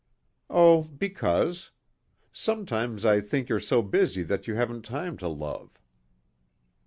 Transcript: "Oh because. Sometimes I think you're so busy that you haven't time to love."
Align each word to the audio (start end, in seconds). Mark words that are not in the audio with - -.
"Oh 0.49 0.81
because. 0.85 1.69
Sometimes 2.33 3.05
I 3.05 3.21
think 3.21 3.49
you're 3.49 3.59
so 3.59 3.83
busy 3.83 4.23
that 4.23 4.47
you 4.47 4.55
haven't 4.55 4.81
time 4.83 5.15
to 5.17 5.27
love." 5.27 5.77